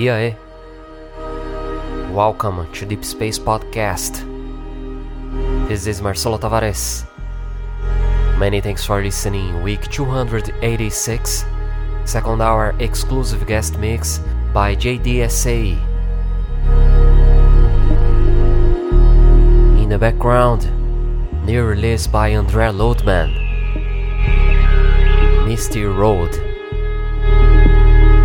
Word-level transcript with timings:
E 0.00 0.08
aí? 0.08 0.34
Welcome 2.10 2.66
to 2.72 2.86
Deep 2.86 3.04
Space 3.04 3.38
Podcast. 3.38 4.24
This 5.68 5.86
is 5.86 6.00
Marcelo 6.00 6.38
Tavares. 6.38 7.04
Many 8.38 8.62
thanks 8.62 8.82
for 8.82 9.02
listening. 9.02 9.62
Week 9.62 9.86
286, 9.90 11.44
second 12.06 12.40
hour 12.40 12.74
exclusive 12.78 13.46
guest 13.46 13.78
mix 13.78 14.22
by 14.54 14.74
JDSA. 14.74 15.76
In 19.82 19.90
the 19.90 19.98
background, 19.98 20.64
new 21.44 21.62
release 21.62 22.06
by 22.06 22.30
Andrea 22.30 22.72
Loadman. 22.72 23.34
Misty 25.46 25.84
Road. 25.84 26.30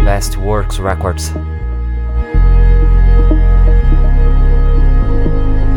Best 0.05 0.38
Works 0.38 0.80
Records. 0.80 1.34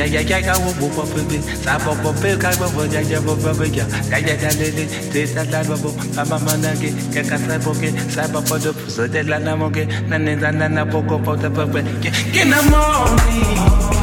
ya 0.00 0.06
ya 0.08 0.20
ya 0.24 0.40
ka 0.40 0.56
wo 0.56 0.72
wo 0.80 1.04
pe 1.12 1.20
pe 1.28 1.36
sa 1.60 1.76
pe 1.76 2.32
ka 2.40 2.48
ya 2.88 3.00
ya 3.04 3.20
pe 3.20 3.66
ya 3.68 3.84
ya 4.08 4.16
ya 4.16 4.34
ya 4.40 4.50
le 4.56 4.68
le 4.72 4.84
te 5.12 5.26
sa 5.28 5.44
la 5.44 5.60
pa 5.60 6.24
ma 6.24 6.38
ma 6.40 6.56
na 6.56 6.72
ke 6.80 6.88
ke 7.12 7.20
ka 7.20 7.36
sa 7.36 7.60
ke 7.60 7.88
sa 8.08 8.24
do 8.64 8.72
so 8.88 9.04
de 9.04 9.20
la 9.28 9.36
na 9.36 9.52
mo 9.60 9.68
ke 9.68 9.84
na 10.08 10.16
ne 10.16 10.32
na 10.40 10.68
na 10.72 10.82
po 10.88 11.04
ko 11.04 11.20
pe 11.20 11.80
ke 12.00 12.08
ke 12.32 12.42
na 12.48 12.64
mo 12.72 12.80
ni 13.28 13.99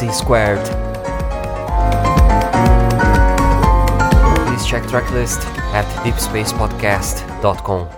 MC 0.00 0.12
squared. 0.14 0.64
Please 4.46 4.64
check 4.66 4.82
tracklist 4.84 5.44
at 5.74 5.84
deepspacepodcast.com. 6.04 7.88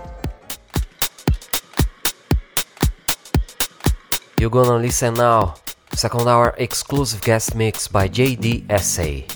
You're 4.40 4.50
gonna 4.50 4.78
listen 4.78 5.14
now, 5.14 5.54
second 5.92 6.26
hour 6.26 6.54
exclusive 6.58 7.22
guest 7.22 7.54
mix 7.54 7.86
by 7.86 8.08
JDSA. 8.08 9.31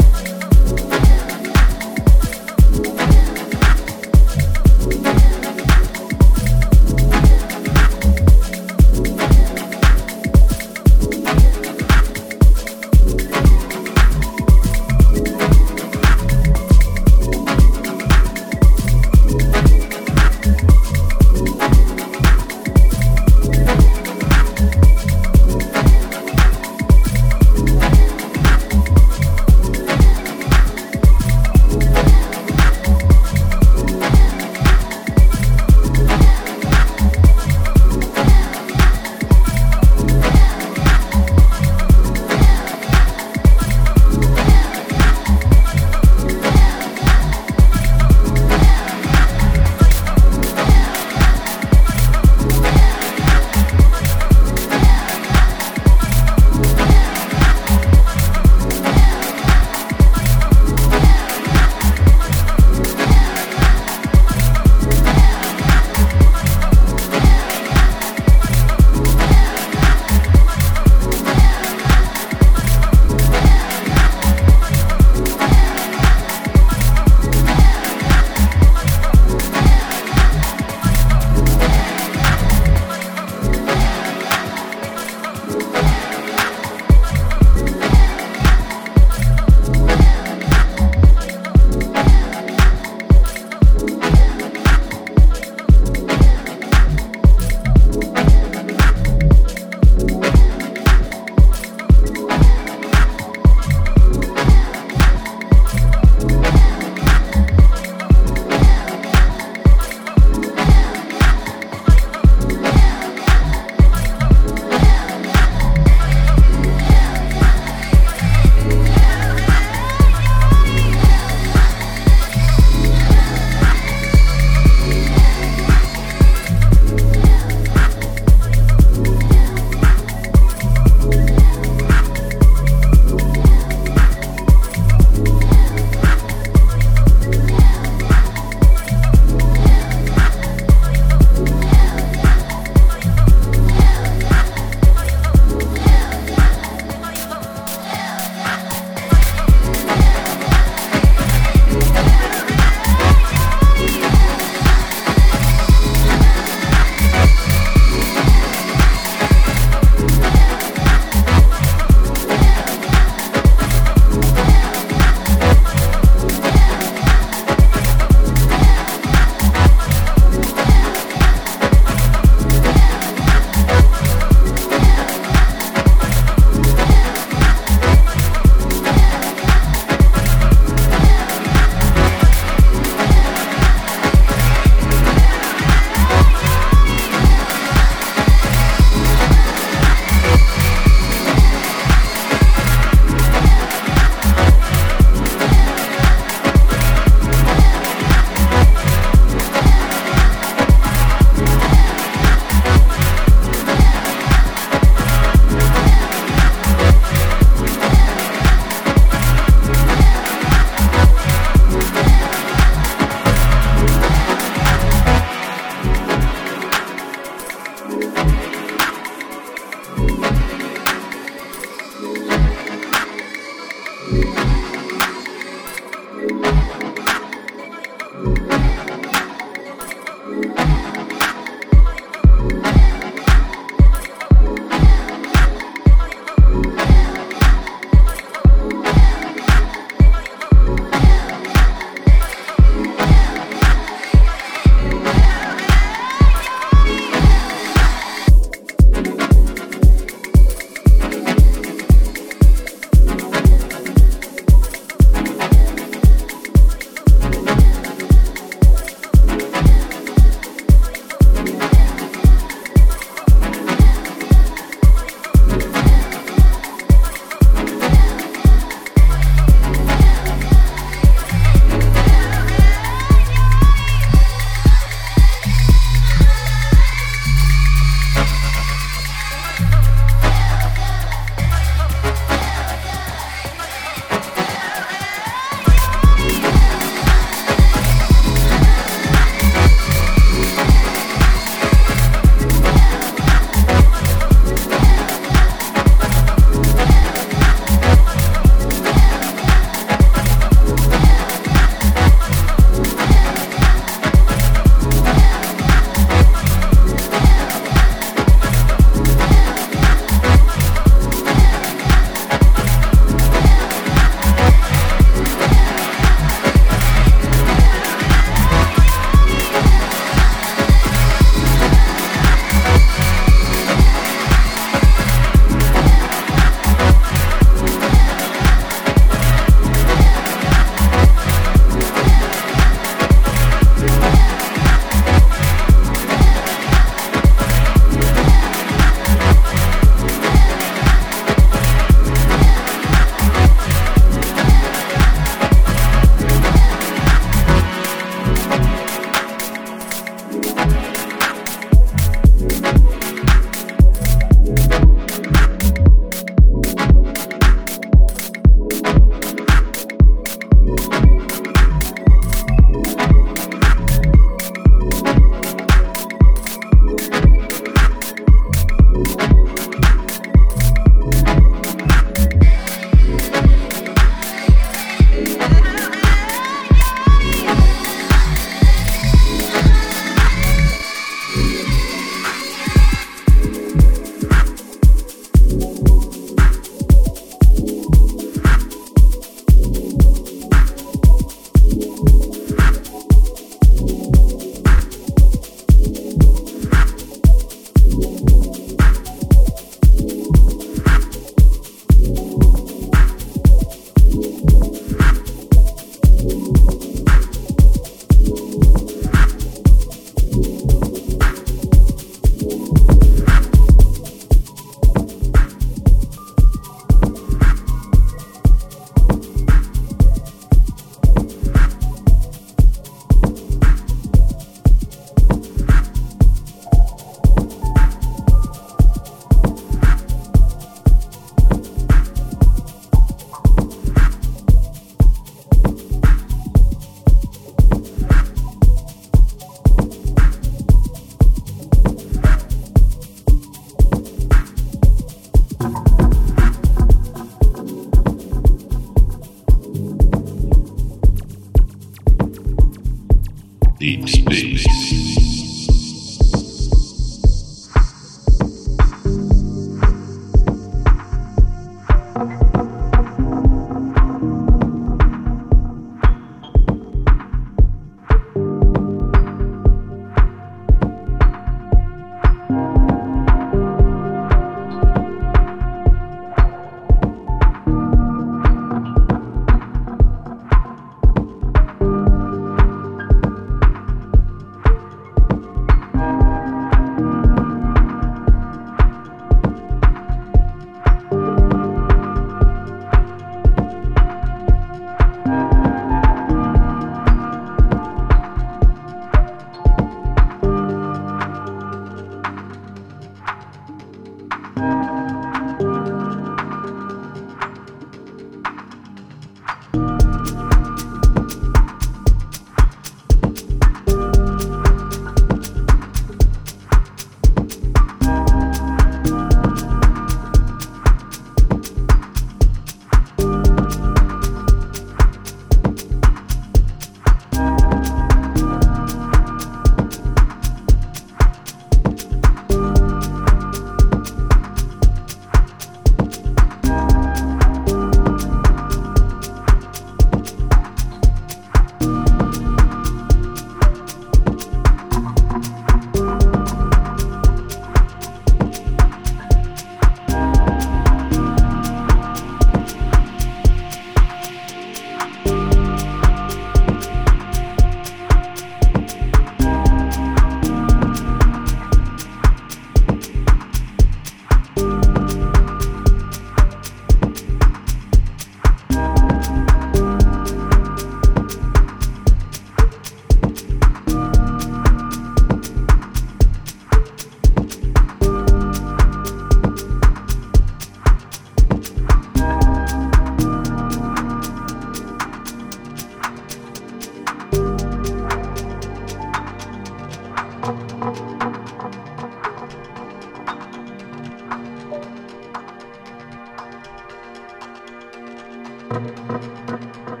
Música 598.71 600.00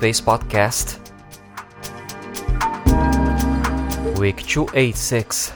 Space 0.00 0.22
Podcast. 0.22 0.96
Week 4.18 4.40
286. 4.46 5.52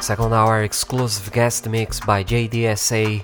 Second 0.00 0.32
hour 0.32 0.62
exclusive 0.62 1.30
guest 1.30 1.68
mix 1.68 2.00
by 2.00 2.24
JDSA. 2.24 3.22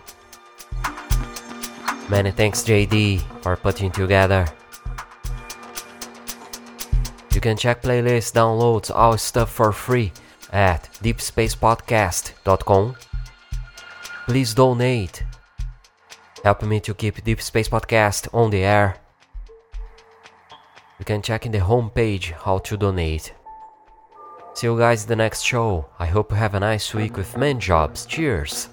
Many 2.10 2.30
thanks, 2.30 2.62
JD, 2.62 3.22
for 3.40 3.56
putting 3.56 3.90
together. 3.90 4.44
You 7.32 7.40
can 7.40 7.56
check 7.56 7.80
playlists, 7.80 8.34
downloads, 8.34 8.94
all 8.94 9.16
stuff 9.16 9.50
for 9.50 9.72
free 9.72 10.12
at 10.52 10.90
deepspacepodcast.com. 11.02 12.96
Please 14.26 14.52
donate. 14.52 15.24
Help 16.44 16.62
me 16.64 16.80
to 16.80 16.92
keep 16.92 17.24
Deep 17.24 17.40
Space 17.40 17.70
Podcast 17.70 18.28
on 18.34 18.50
the 18.50 18.62
air. 18.62 19.00
Can 21.06 21.22
check 21.22 21.46
in 21.46 21.52
the 21.52 21.58
homepage 21.58 22.32
how 22.32 22.58
to 22.58 22.76
donate. 22.76 23.32
See 24.54 24.66
you 24.66 24.76
guys 24.76 25.04
in 25.04 25.08
the 25.08 25.14
next 25.14 25.42
show. 25.42 25.86
I 26.00 26.06
hope 26.06 26.32
you 26.32 26.36
have 26.36 26.54
a 26.54 26.60
nice 26.60 26.92
week 26.92 27.16
with 27.16 27.36
men 27.36 27.60
jobs. 27.60 28.06
Cheers! 28.06 28.68